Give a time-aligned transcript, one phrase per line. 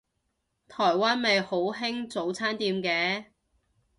[0.67, 3.25] 台灣咪好興早餐店嘅